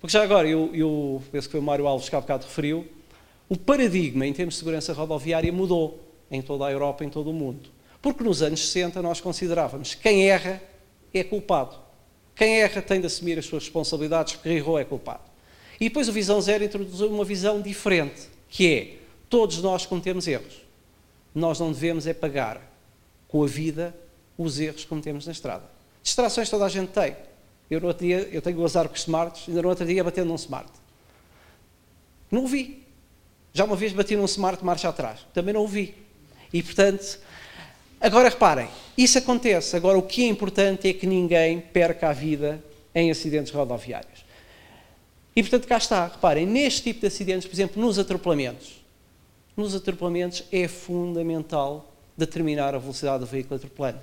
Porque 0.00 0.12
já 0.12 0.24
agora, 0.24 0.48
eu, 0.48 0.74
eu 0.74 1.22
penso 1.30 1.46
que 1.46 1.52
foi 1.52 1.60
o 1.60 1.62
Mário 1.62 1.86
Alves 1.86 2.08
que 2.08 2.16
há 2.16 2.20
bocado 2.20 2.44
referiu, 2.44 2.86
o 3.48 3.56
paradigma 3.56 4.26
em 4.26 4.32
termos 4.32 4.54
de 4.54 4.58
segurança 4.58 4.92
rodoviária 4.92 5.52
mudou 5.52 6.00
em 6.28 6.42
toda 6.42 6.66
a 6.66 6.72
Europa, 6.72 7.04
em 7.04 7.08
todo 7.08 7.30
o 7.30 7.32
mundo. 7.32 7.70
Porque 8.02 8.24
nos 8.24 8.42
anos 8.42 8.60
60 8.68 9.00
nós 9.00 9.20
considerávamos 9.20 9.94
que 9.94 10.02
quem 10.02 10.28
erra 10.28 10.60
é 11.14 11.22
culpado. 11.22 11.76
Quem 12.34 12.60
erra 12.60 12.82
tem 12.82 13.00
de 13.00 13.06
assumir 13.06 13.38
as 13.38 13.46
suas 13.46 13.62
responsabilidades, 13.62 14.34
porque 14.34 14.48
errou 14.48 14.78
é 14.78 14.84
culpado. 14.84 15.22
E 15.80 15.88
depois 15.88 16.08
o 16.08 16.12
Visão 16.12 16.40
Zero 16.40 16.64
introduziu 16.64 17.08
uma 17.08 17.24
visão 17.24 17.62
diferente, 17.62 18.28
que 18.48 18.74
é, 18.74 18.96
todos 19.30 19.62
nós 19.62 19.86
cometemos 19.86 20.26
erros. 20.26 20.65
Nós 21.36 21.60
não 21.60 21.70
devemos 21.70 22.06
é 22.08 22.12
pagar 22.12 22.60
com 23.28 23.44
a 23.44 23.46
vida 23.46 23.94
os 24.36 24.58
erros 24.58 24.82
que 24.82 24.88
cometemos 24.88 25.26
na 25.26 25.32
estrada. 25.32 25.64
Distrações 26.02 26.50
toda 26.50 26.64
a 26.64 26.68
gente 26.68 26.88
tem. 26.88 27.14
Eu, 27.70 27.80
no 27.80 27.86
outro 27.86 28.04
dia, 28.04 28.28
eu 28.32 28.42
tenho 28.42 28.58
o 28.58 28.64
azar 28.64 28.88
com 28.88 28.94
os 28.94 29.00
smarts, 29.00 29.44
ainda 29.46 29.62
no 29.62 29.68
outro 29.68 29.86
dia 29.86 30.02
batendo 30.02 30.26
num 30.26 30.34
smart. 30.34 30.72
Não 32.30 32.44
o 32.44 32.48
vi. 32.48 32.82
Já 33.52 33.64
uma 33.64 33.76
vez 33.76 33.92
bati 33.92 34.16
num 34.16 34.24
smart 34.24 34.64
marcha 34.64 34.88
atrás. 34.88 35.24
Também 35.32 35.54
não 35.54 35.62
o 35.62 35.68
vi. 35.68 35.94
E, 36.52 36.62
portanto, 36.62 37.20
Agora 38.00 38.28
reparem, 38.28 38.68
isso 38.96 39.18
acontece. 39.18 39.74
Agora 39.76 39.96
o 39.98 40.02
que 40.02 40.24
é 40.24 40.28
importante 40.28 40.88
é 40.88 40.92
que 40.92 41.06
ninguém 41.06 41.60
perca 41.60 42.10
a 42.10 42.12
vida 42.12 42.62
em 42.94 43.10
acidentes 43.10 43.52
rodoviários. 43.52 44.24
E 45.34 45.42
portanto 45.42 45.66
cá 45.66 45.76
está, 45.76 46.06
reparem, 46.06 46.46
neste 46.46 46.82
tipo 46.82 47.00
de 47.00 47.06
acidentes, 47.06 47.46
por 47.46 47.54
exemplo, 47.54 47.82
nos 47.82 47.98
atropelamentos, 47.98 48.82
nos 49.56 49.74
atropelamentos 49.74 50.44
é 50.52 50.68
fundamental 50.68 51.92
determinar 52.16 52.74
a 52.74 52.78
velocidade 52.78 53.20
do 53.20 53.26
veículo 53.26 53.56
atropelante. 53.56 54.00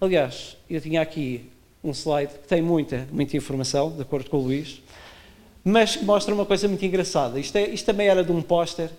Aliás, 0.00 0.56
eu 0.68 0.80
tinha 0.80 1.00
aqui 1.00 1.50
um 1.82 1.90
slide 1.90 2.32
que 2.32 2.48
tem 2.48 2.62
muita, 2.62 3.06
muita 3.12 3.36
informação, 3.36 3.90
de 3.90 4.02
acordo 4.02 4.30
com 4.30 4.38
o 4.38 4.42
Luís, 4.42 4.82
mas 5.62 5.96
que 5.96 6.04
mostra 6.04 6.34
uma 6.34 6.44
coisa 6.44 6.68
muito 6.68 6.84
engraçada. 6.84 7.38
Isto, 7.38 7.56
é, 7.56 7.68
isto 7.68 7.84
também 7.84 8.08
era 8.08 8.22
de 8.22 8.32
um 8.32 8.42
póster 8.42 8.90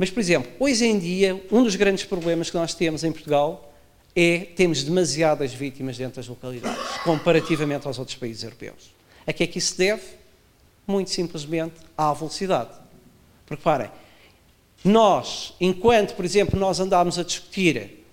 mas, 0.00 0.08
por 0.08 0.20
exemplo, 0.20 0.50
hoje 0.58 0.86
em 0.86 0.98
dia, 0.98 1.38
um 1.52 1.62
dos 1.62 1.76
grandes 1.76 2.06
problemas 2.06 2.48
que 2.48 2.56
nós 2.56 2.72
temos 2.72 3.04
em 3.04 3.12
Portugal 3.12 3.70
é 4.16 4.46
temos 4.56 4.82
demasiadas 4.82 5.52
vítimas 5.52 5.98
dentro 5.98 6.16
das 6.16 6.26
localidades, 6.26 6.80
comparativamente 7.04 7.86
aos 7.86 7.98
outros 7.98 8.16
países 8.16 8.42
europeus. 8.42 8.94
A 9.26 9.32
que 9.34 9.44
é 9.44 9.46
que 9.46 9.58
isso 9.58 9.76
deve? 9.76 10.02
Muito 10.86 11.10
simplesmente 11.10 11.74
à 11.98 12.14
velocidade. 12.14 12.70
Porque, 13.44 13.62
parem, 13.62 13.90
nós, 14.84 15.54
enquanto, 15.60 16.14
por 16.14 16.24
exemplo, 16.24 16.58
nós 16.58 16.80
andámos 16.80 17.18
a 17.18 17.22
discutir 17.22 18.04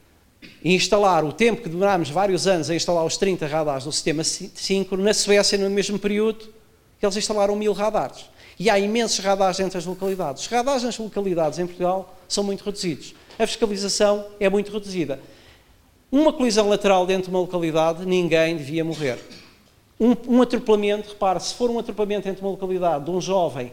e 0.64 0.74
instalar 0.74 1.24
o 1.24 1.32
tempo 1.32 1.62
que 1.62 1.70
demorámos 1.70 2.10
vários 2.10 2.46
anos 2.46 2.70
a 2.70 2.76
instalar 2.76 3.06
os 3.06 3.16
30 3.18 3.48
radares 3.48 3.86
no 3.86 3.92
sistema 3.92 4.24
5, 4.24 4.98
na 4.98 5.14
Suécia, 5.14 5.58
no 5.58 5.70
mesmo 5.70 5.98
período, 5.98 6.54
eles 7.02 7.16
instalaram 7.16 7.56
mil 7.56 7.74
radares. 7.74 8.26
E 8.60 8.70
há 8.70 8.78
imensos 8.78 9.20
radares 9.20 9.60
entre 9.60 9.78
as 9.78 9.86
localidades. 9.86 10.44
Os 10.44 10.48
radares 10.48 10.84
nas 10.84 10.98
localidades 10.98 11.60
em 11.60 11.66
Portugal 11.68 12.18
são 12.28 12.44
muito 12.44 12.64
reduzidos. 12.64 13.14
A 13.38 13.46
fiscalização 13.46 14.26
é 14.40 14.50
muito 14.50 14.72
reduzida. 14.72 15.20
Uma 16.12 16.34
colisão 16.34 16.68
lateral 16.68 17.06
dentro 17.06 17.26
de 17.26 17.30
uma 17.30 17.40
localidade, 17.40 18.06
ninguém 18.06 18.58
devia 18.58 18.84
morrer. 18.84 19.20
Um, 20.00 20.16
um 20.28 20.42
atropelamento, 20.42 21.10
repare, 21.10 21.40
se 21.40 21.54
for 21.54 21.70
um 21.70 21.78
atropelamento 21.78 22.28
entre 22.28 22.42
uma 22.42 22.52
localidade 22.52 23.06
de 23.06 23.12
um 23.12 23.22
jovem, 23.22 23.72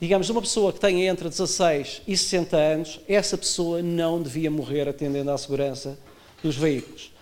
digamos, 0.00 0.28
uma 0.30 0.40
pessoa 0.40 0.72
que 0.72 0.80
tenha 0.80 1.10
entre 1.10 1.28
16 1.28 2.02
e 2.06 2.16
60 2.16 2.56
anos, 2.56 3.00
essa 3.08 3.36
pessoa 3.36 3.82
não 3.82 4.22
devia 4.22 4.50
morrer 4.50 4.88
atendendo 4.88 5.30
à 5.30 5.38
segurança 5.38 5.98
dos 6.42 6.56
veículos. 6.56 7.12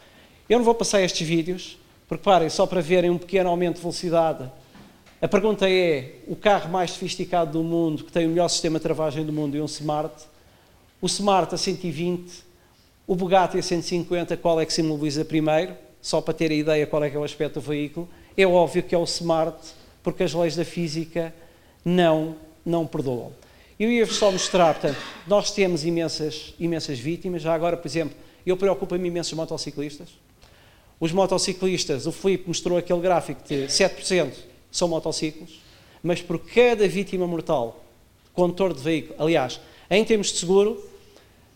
Eu 0.49 0.59
não 0.59 0.65
vou 0.65 0.75
passar 0.75 1.01
estes 1.03 1.27
vídeos, 1.27 1.79
porque, 2.09 2.23
parem, 2.23 2.49
só 2.49 2.67
para 2.67 2.81
verem 2.81 3.11
um 3.11 3.19
pequeno 3.19 3.49
aumento 3.49 3.77
de 3.77 3.83
velocidade 3.83 4.51
a 5.25 5.29
pergunta 5.29 5.67
é: 5.67 6.17
o 6.27 6.37
carro 6.37 6.71
mais 6.71 6.91
sofisticado 6.91 7.53
do 7.53 7.65
mundo, 7.65 8.05
que 8.05 8.13
tem 8.13 8.27
o 8.27 8.29
melhor 8.29 8.49
sistema 8.49 8.79
de 8.79 8.83
travagem 8.83 9.25
do 9.25 9.33
mundo, 9.33 9.57
é 9.57 9.63
um 9.63 9.65
Smart. 9.65 10.15
O 11.01 11.07
Smart 11.07 11.55
a 11.55 11.57
120, 11.57 12.45
o 13.07 13.15
Bugatti 13.15 13.57
a 13.57 13.63
150, 13.63 14.37
qual 14.37 14.61
é 14.61 14.67
que 14.67 14.73
se 14.75 14.83
imobiliza 14.83 15.25
primeiro? 15.25 15.75
Só 16.03 16.21
para 16.21 16.35
ter 16.35 16.51
a 16.51 16.55
ideia 16.55 16.87
qual 16.87 17.03
é 17.03 17.09
que 17.09 17.17
é 17.17 17.19
o 17.19 17.25
aspecto 17.25 17.55
do 17.55 17.63
veículo. 17.63 18.07
É 18.37 18.47
óbvio 18.47 18.83
que 18.83 18.95
é 18.95 18.99
o 18.99 19.05
Smart, 19.05 19.57
porque 20.03 20.25
as 20.25 20.35
leis 20.35 20.57
da 20.57 20.65
física 20.65 21.35
não, 21.83 22.37
não 22.65 22.87
perdoam. 22.87 23.33
Eu 23.79 23.91
ia-vos 23.91 24.17
só 24.17 24.31
mostrar, 24.31 24.75
portanto, 24.75 24.99
nós 25.27 25.51
temos 25.51 25.85
imensas, 25.85 26.55
imensas 26.61 26.99
vítimas. 26.99 27.43
Já 27.43 27.55
agora, 27.55 27.77
por 27.77 27.89
exemplo, 27.89 28.17
eu 28.47 28.57
preocupo-me 28.57 29.09
imensos 29.09 29.33
motociclistas. 29.33 30.09
Os 31.01 31.13
motociclistas, 31.13 32.07
o 32.07 32.13
Filipe 32.13 32.47
mostrou 32.47 32.79
aquele 32.79 33.01
gráfico 33.01 33.43
de 33.47 33.67
7% 33.67 34.33
são 34.71 34.89
motociclos, 34.89 35.61
mas 36.03 36.21
por 36.21 36.39
cada 36.39 36.87
vítima 36.89 37.27
mortal, 37.27 37.85
condutor 38.33 38.75
de 38.75 38.81
veículo, 38.81 39.15
aliás, 39.19 39.61
em 39.89 40.05
termos 40.05 40.33
de 40.33 40.39
seguro, 40.39 40.85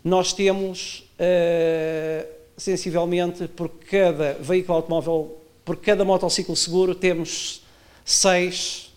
nós 0.04 0.32
temos 0.32 1.04
uh, 1.18 2.28
sensivelmente 2.56 3.48
por 3.48 3.68
cada 3.68 4.34
veículo 4.34 4.76
automóvel, 4.76 5.38
por 5.64 5.76
cada 5.76 6.04
motociclo 6.04 6.54
seguro, 6.54 6.94
temos 6.94 7.62
seis, 8.04 8.87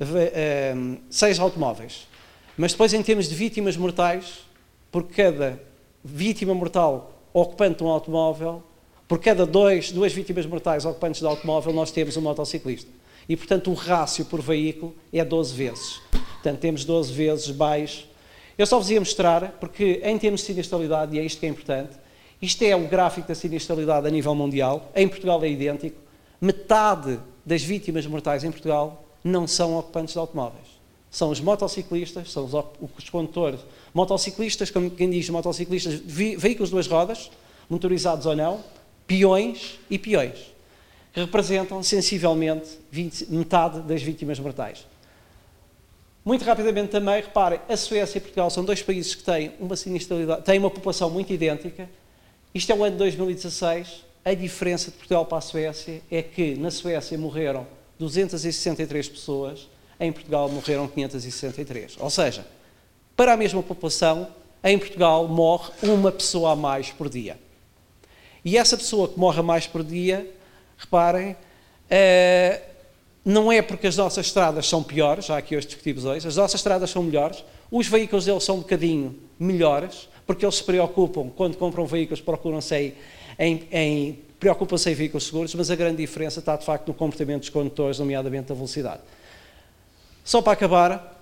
uh, 0.00 0.98
seis 1.10 1.38
automóveis. 1.38 2.06
Mas 2.56 2.72
depois, 2.72 2.94
em 2.94 3.02
termos 3.02 3.28
de 3.28 3.34
vítimas 3.34 3.76
mortais, 3.76 4.44
por 4.90 5.04
cada 5.04 5.60
vítima 6.04 6.54
mortal 6.54 7.12
ocupante 7.32 7.78
de 7.78 7.84
um 7.84 7.88
automóvel, 7.88 8.62
por 9.08 9.18
cada 9.18 9.44
dois, 9.44 9.90
duas 9.90 10.12
vítimas 10.12 10.46
mortais 10.46 10.84
ocupantes 10.84 11.20
de 11.20 11.26
automóvel, 11.26 11.72
nós 11.72 11.90
temos 11.90 12.16
um 12.16 12.20
motociclista. 12.20 12.90
E, 13.28 13.36
portanto, 13.36 13.70
o 13.70 13.74
rácio 13.74 14.24
por 14.24 14.40
veículo 14.40 14.94
é 15.12 15.24
12 15.24 15.54
vezes. 15.54 16.00
Portanto, 16.10 16.58
temos 16.60 16.84
12 16.84 17.12
vezes 17.12 17.50
baixo. 17.50 18.06
Eu 18.56 18.66
só 18.66 18.78
vos 18.78 18.90
ia 18.90 19.00
mostrar, 19.00 19.56
porque 19.58 20.00
em 20.04 20.16
termos 20.18 20.40
de 20.40 20.46
sinistralidade, 20.46 21.16
e 21.16 21.18
é 21.18 21.24
isto 21.24 21.40
que 21.40 21.46
é 21.46 21.48
importante, 21.48 21.96
isto 22.40 22.62
é 22.62 22.76
o 22.76 22.86
gráfico 22.86 23.28
da 23.28 23.34
sinistralidade 23.34 24.06
a 24.06 24.10
nível 24.10 24.34
mundial, 24.34 24.90
em 24.94 25.08
Portugal 25.08 25.42
é 25.42 25.48
idêntico, 25.48 25.96
metade 26.40 27.18
das 27.44 27.62
vítimas 27.62 28.06
mortais 28.06 28.44
em 28.44 28.50
Portugal 28.50 29.03
não 29.24 29.46
são 29.46 29.76
ocupantes 29.78 30.12
de 30.12 30.18
automóveis. 30.20 30.66
São 31.10 31.30
os 31.30 31.40
motociclistas, 31.40 32.30
são 32.30 32.44
os, 32.44 32.52
os 32.98 33.08
condutores, 33.08 33.60
motociclistas, 33.94 34.70
como 34.70 34.90
quem 34.90 35.08
diz 35.08 35.28
motociclistas, 35.30 35.94
veículos 35.94 36.68
de 36.68 36.74
duas 36.74 36.86
rodas, 36.86 37.30
motorizados 37.68 38.26
ou 38.26 38.36
não, 38.36 38.62
peões 39.06 39.78
e 39.88 39.98
peões 39.98 40.54
representam 41.14 41.80
sensivelmente 41.82 42.68
20, 42.90 43.30
metade 43.30 43.80
das 43.80 44.02
vítimas 44.02 44.38
mortais. 44.40 44.84
Muito 46.24 46.44
rapidamente 46.44 46.88
também, 46.88 47.16
reparem, 47.22 47.60
a 47.68 47.76
Suécia 47.76 48.18
e 48.18 48.20
Portugal 48.20 48.50
são 48.50 48.64
dois 48.64 48.82
países 48.82 49.14
que 49.14 49.22
têm 49.22 49.52
uma 49.60 49.76
sinistralidade, 49.76 50.42
têm 50.42 50.58
uma 50.58 50.70
população 50.70 51.08
muito 51.08 51.32
idêntica. 51.32 51.88
Isto 52.52 52.72
é 52.72 52.74
o 52.74 52.82
ano 52.82 52.92
de 52.92 52.98
2016. 52.98 54.04
A 54.24 54.34
diferença 54.34 54.90
de 54.90 54.96
Portugal 54.96 55.26
para 55.26 55.38
a 55.38 55.40
Suécia 55.42 56.02
é 56.10 56.22
que 56.22 56.56
na 56.56 56.70
Suécia 56.70 57.16
morreram 57.16 57.66
263 57.98 59.08
pessoas, 59.08 59.68
em 59.98 60.12
Portugal 60.12 60.48
morreram 60.48 60.88
563. 60.88 61.96
Ou 61.98 62.10
seja, 62.10 62.46
para 63.16 63.32
a 63.32 63.36
mesma 63.36 63.62
população, 63.62 64.28
em 64.62 64.78
Portugal 64.78 65.28
morre 65.28 65.72
uma 65.82 66.10
pessoa 66.10 66.52
a 66.52 66.56
mais 66.56 66.90
por 66.90 67.08
dia. 67.08 67.38
E 68.44 68.58
essa 68.58 68.76
pessoa 68.76 69.08
que 69.08 69.18
morre 69.18 69.40
a 69.40 69.42
mais 69.42 69.66
por 69.66 69.82
dia 69.82 70.30
Reparem, 70.76 71.36
eh, 71.88 72.60
não 73.24 73.50
é 73.50 73.62
porque 73.62 73.86
as 73.86 73.96
nossas 73.96 74.26
estradas 74.26 74.68
são 74.68 74.82
piores, 74.82 75.26
já 75.26 75.38
aqui 75.38 75.56
hoje 75.56 75.66
discutimos 75.66 76.04
hoje, 76.04 76.26
as 76.26 76.36
nossas 76.36 76.60
estradas 76.60 76.90
são 76.90 77.02
melhores, 77.02 77.44
os 77.70 77.86
veículos 77.86 78.24
deles 78.24 78.44
são 78.44 78.56
um 78.56 78.60
bocadinho 78.60 79.16
melhores, 79.38 80.08
porque 80.26 80.44
eles 80.44 80.56
se 80.56 80.64
preocupam, 80.64 81.30
quando 81.30 81.56
compram 81.56 81.86
veículos, 81.86 82.20
procuram-se 82.20 82.94
em, 83.38 83.62
em 83.70 84.18
preocupam-se 84.44 84.90
em 84.90 84.94
veículos 84.94 85.24
seguros, 85.24 85.54
mas 85.54 85.70
a 85.70 85.74
grande 85.74 85.96
diferença 85.96 86.38
está 86.38 86.54
de 86.54 86.66
facto 86.66 86.86
no 86.88 86.92
comportamento 86.92 87.40
dos 87.40 87.48
condutores, 87.48 87.98
nomeadamente 87.98 88.52
a 88.52 88.54
velocidade. 88.54 89.00
Só 90.22 90.42
para 90.42 90.52
acabar, 90.52 91.18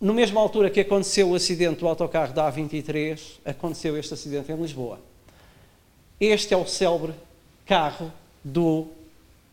no 0.00 0.14
mesma 0.14 0.40
altura 0.40 0.70
que 0.70 0.78
aconteceu 0.78 1.28
o 1.28 1.34
acidente 1.34 1.80
do 1.80 1.88
autocarro 1.88 2.32
da 2.32 2.50
A23, 2.50 3.20
aconteceu 3.44 3.98
este 3.98 4.14
acidente 4.14 4.52
em 4.52 4.54
Lisboa. 4.54 5.00
Este 6.20 6.54
é 6.54 6.56
o 6.56 6.64
célebre 6.64 7.12
carro 7.66 8.12
do 8.44 8.86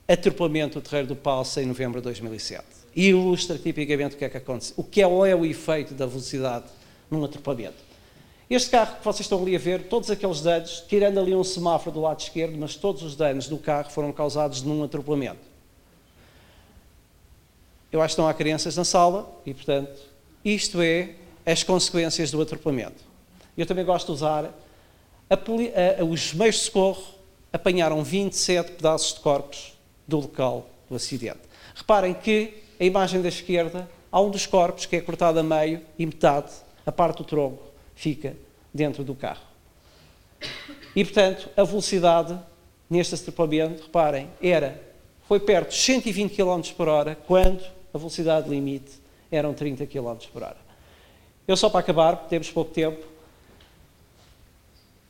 atropelamento 0.08 0.80
do 0.80 0.84
Terreiro 0.88 1.08
do 1.08 1.16
Palce 1.16 1.60
em 1.60 1.66
novembro 1.66 2.02
de 2.02 2.04
2007. 2.04 2.64
E 2.96 3.08
ilustra 3.08 3.58
tipicamente 3.58 4.14
o 4.14 4.18
que 4.20 4.26
é 4.26 4.30
que 4.30 4.38
acontece, 4.38 4.74
o 4.78 4.84
que 4.84 5.02
é, 5.02 5.06
é 5.06 5.36
o 5.36 5.44
efeito 5.44 5.96
da 5.96 6.06
velocidade 6.06 6.66
num 7.10 7.26
atropelamento. 7.26 7.87
Este 8.50 8.70
carro 8.70 8.96
que 8.98 9.04
vocês 9.04 9.22
estão 9.22 9.42
ali 9.42 9.56
a 9.56 9.60
ver, 9.60 9.90
todos 9.90 10.10
aqueles 10.10 10.42
danos, 10.42 10.84
tirando 10.88 11.20
ali 11.20 11.36
um 11.36 11.44
semáforo 11.44 11.92
do 11.92 12.02
lado 12.02 12.22
esquerdo, 12.22 12.58
mas 12.58 12.76
todos 12.76 13.04
os 13.04 13.16
danos 13.16 13.50
do 13.50 13.58
carro 13.58 13.90
foram 13.90 14.12
causados 14.14 14.62
num 14.62 14.84
atropelamento. 14.84 15.42
Eu 17.92 18.02
acho 18.02 18.16
que 18.16 18.22
não 18.22 18.28
há 18.28 18.34
crianças 18.34 18.78
na 18.78 18.86
sala 18.86 19.30
e, 19.46 19.54
portanto, 19.54 20.00
isto 20.46 20.82
é 20.82 21.16
as 21.46 21.64
consequências 21.64 22.32
do 22.32 22.42
atropelamento. 22.42 23.04
Eu 23.58 23.66
também 23.66 23.84
gosto 23.84 24.08
de 24.08 24.12
usar 24.14 24.46
a, 25.30 25.36
a, 25.36 26.04
os 26.06 26.34
meios 26.34 26.56
de 26.56 26.62
socorro 26.62 27.04
apanharam 27.52 28.02
27 28.02 28.74
pedaços 28.74 29.14
de 29.14 29.20
corpos 29.20 29.74
do 30.08 30.20
local 30.20 30.70
do 30.90 30.96
acidente. 30.96 31.40
Reparem 31.76 32.14
que 32.14 32.64
a 32.80 32.84
imagem 32.84 33.22
da 33.22 33.28
esquerda 33.28 33.90
há 34.12 34.22
um 34.22 34.30
dos 34.30 34.46
corpos 34.46 34.86
que 34.86 34.96
é 34.96 35.02
cortado 35.02 35.40
a 35.40 35.44
meio 35.44 35.82
e 36.00 36.06
metade, 36.06 36.52
a 36.86 36.92
parte 36.92 37.18
do 37.18 37.24
tronco, 37.26 37.64
fica 37.98 38.38
dentro 38.74 39.04
do 39.04 39.14
carro. 39.14 39.46
E, 40.96 41.04
portanto, 41.04 41.50
a 41.58 41.64
velocidade 41.64 42.40
neste 42.90 43.16
atropelamento, 43.16 43.84
reparem, 43.84 44.30
era, 44.42 44.82
foi 45.28 45.40
perto 45.40 45.72
de 45.72 45.76
120 45.76 46.34
km 46.34 46.62
por 46.76 46.88
hora, 46.88 47.16
quando 47.28 47.62
a 47.94 47.98
velocidade 47.98 48.50
limite 48.50 48.92
eram 49.30 49.54
30 49.54 49.86
km 49.88 50.16
por 50.32 50.44
hora. 50.44 50.58
Eu 51.48 51.58
só 51.58 51.70
para 51.70 51.82
acabar, 51.82 52.16
temos 52.30 52.50
pouco 52.50 52.72
tempo, 52.72 53.06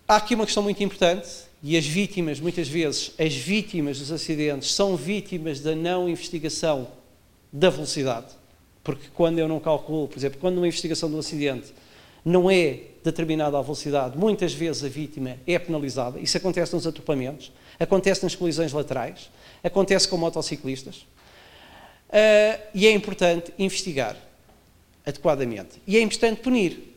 há 0.07 0.15
aqui 0.15 0.33
uma 0.33 0.45
questão 0.45 0.63
muito 0.63 0.81
importante, 0.83 1.45
e 1.61 1.75
as 1.75 1.85
vítimas, 1.85 2.39
muitas 2.39 2.67
vezes, 2.67 3.13
as 3.19 3.33
vítimas 3.33 3.99
dos 3.99 4.11
acidentes 4.11 4.73
são 4.73 4.95
vítimas 4.95 5.59
da 5.59 5.75
não 5.75 6.07
investigação 6.07 6.87
da 7.51 7.69
velocidade. 7.69 8.27
Porque 8.83 9.07
quando 9.13 9.39
eu 9.39 9.47
não 9.47 9.59
calculo, 9.59 10.07
por 10.07 10.17
exemplo, 10.17 10.39
quando 10.39 10.57
uma 10.57 10.67
investigação 10.67 11.09
do 11.09 11.17
acidente 11.17 11.73
não 12.27 12.51
é 12.51 12.81
determinada 13.03 13.57
a 13.57 13.61
velocidade, 13.61 14.17
muitas 14.17 14.53
vezes 14.53 14.83
a 14.83 14.89
vítima 14.89 15.37
é 15.47 15.57
penalizada. 15.57 16.19
Isso 16.19 16.35
acontece 16.35 16.75
nos 16.75 16.85
atropelamentos, 16.85 17.53
acontece 17.79 18.21
nas 18.23 18.35
colisões 18.35 18.73
laterais, 18.73 19.29
acontece 19.63 20.07
com 20.09 20.17
motociclistas. 20.17 21.05
Uh, 22.09 22.59
e 22.73 22.85
é 22.85 22.91
importante 22.91 23.53
investigar 23.57 24.17
adequadamente. 25.05 25.81
E 25.87 25.95
é 25.95 26.01
importante 26.01 26.41
punir. 26.41 26.95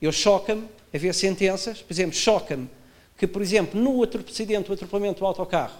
Eu 0.00 0.10
choca-me 0.12 0.66
haver 0.94 1.12
sentenças, 1.12 1.82
por 1.82 1.92
exemplo, 1.92 2.14
choca-me 2.14 2.68
que, 3.18 3.26
por 3.26 3.42
exemplo, 3.42 3.78
no 3.78 4.02
acidente, 4.02 4.70
o 4.70 4.74
atropelamento 4.74 5.20
do 5.20 5.26
autocarro, 5.26 5.76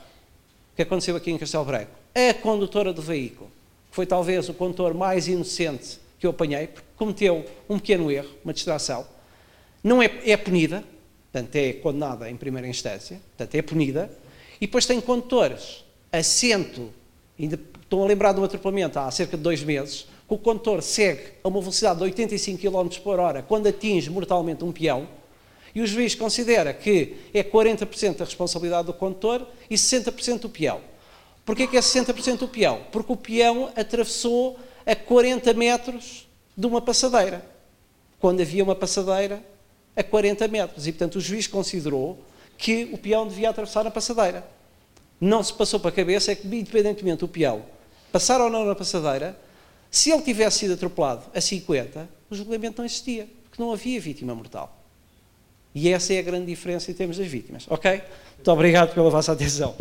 que 0.77 0.83
aconteceu 0.83 1.17
aqui 1.17 1.31
em 1.31 1.39
Castelo 1.39 1.65
Branco, 1.65 1.91
a 2.15 2.35
condutora 2.35 2.93
do 2.93 3.01
veículo, 3.01 3.51
que 3.89 3.97
foi 3.97 4.05
talvez 4.05 4.47
o 4.49 4.55
condutor 4.55 4.93
mais 4.93 5.27
inocente 5.27 6.04
que 6.19 6.27
eu 6.27 6.31
apanhei, 6.31 6.69
porque 6.69 6.89
cometeu 6.97 7.45
um 7.69 7.79
pequeno 7.79 8.11
erro, 8.11 8.31
uma 8.45 8.53
distração, 8.53 9.07
não 9.83 10.03
é, 10.03 10.11
é 10.25 10.37
punida, 10.37 10.83
portanto 11.31 11.57
é 11.57 11.73
condenada 11.75 12.31
em 12.31 12.37
primeira 12.37 12.67
instância, 12.67 13.21
portanto 13.37 13.55
é 13.55 13.63
punida, 13.63 14.11
e 14.61 14.67
depois 14.67 14.87
tem 14.87 15.01
condutores 15.01 15.85
assento, 16.11 16.91
ainda 17.39 17.59
estou 17.83 18.03
a 18.03 18.07
lembrar 18.07 18.33
de 18.33 18.41
um 18.41 18.45
atropelamento 18.45 18.99
há 18.99 19.11
cerca 19.11 19.37
de 19.37 19.43
dois 19.43 19.63
meses, 19.63 20.07
que 20.27 20.35
o 20.35 20.39
condutor 20.39 20.83
segue 20.83 21.23
a 21.43 21.49
uma 21.49 21.61
velocidade 21.61 21.99
de 21.99 22.05
85 22.05 22.61
km 22.61 22.89
por 23.03 23.19
hora 23.19 23.43
quando 23.43 23.67
atinge 23.67 24.11
mortalmente 24.11 24.65
um 24.65 24.73
peão, 24.73 25.07
e 25.75 25.83
o 25.83 25.87
juiz 25.87 26.15
considera 26.15 26.73
que 26.73 27.17
é 27.35 27.43
40% 27.43 28.21
a 28.21 28.25
responsabilidade 28.25 28.87
do 28.87 28.95
condutor 28.95 29.47
e 29.69 29.75
60% 29.75 30.41
do 30.41 30.49
peão. 30.49 30.81
Porquê 31.45 31.67
que 31.67 31.77
é 31.77 31.81
60% 31.81 32.39
do 32.39 32.49
peão? 32.49 32.81
Porque 32.93 33.13
o 33.13 33.17
peão 33.17 33.71
atravessou 33.77 34.59
a 34.87 34.95
40 34.95 35.53
metros 35.55 36.29
de 36.57 36.67
uma 36.67 36.81
passadeira, 36.81 37.45
quando 38.19 38.41
havia 38.41 38.63
uma 38.63 38.75
passadeira 38.75 39.43
a 39.97 40.03
40 40.03 40.49
metros. 40.49 40.87
E, 40.87 40.93
portanto, 40.93 41.17
o 41.17 41.21
juiz 41.21 41.47
considerou 41.47 42.19
que 42.57 42.91
o 42.93 42.99
peão 42.99 43.27
devia 43.27 43.51
atravessar 43.51 43.87
a 43.87 43.91
passadeira. 43.91 44.47
Não 45.21 45.43
se 45.43 45.53
passou 45.53 45.81
para 45.81 45.91
a 45.91 45.93
cabeça 45.93 46.33
é 46.33 46.35
que, 46.35 46.47
independentemente 46.47 47.21
do 47.21 47.29
peão 47.29 47.63
passar 48.15 48.41
ou 48.41 48.49
não 48.49 48.65
na 48.65 48.77
passadeira, 48.77 49.37
se 49.91 50.13
ele 50.13 50.23
tivesse 50.23 50.61
sido 50.61 50.75
atropelado 50.75 51.25
a 51.35 51.41
50, 51.41 52.09
o 52.31 52.35
julgamento 52.37 52.79
não 52.79 52.87
existia, 52.87 53.29
porque 53.43 53.61
não 53.61 53.73
havia 53.73 54.01
vítima 54.01 54.33
mortal. 54.33 54.73
E 55.75 55.89
essa 55.89 56.15
é 56.15 56.21
a 56.21 56.23
grande 56.23 56.47
diferença 56.47 56.93
em 56.93 56.95
termos 56.95 57.19
das 57.19 57.27
vítimas. 57.27 57.67
Ok? 57.69 58.03
Muito 58.37 58.51
obrigado 58.53 58.95
pela 58.95 59.11
vossa 59.11 59.33
atenção. 59.33 59.75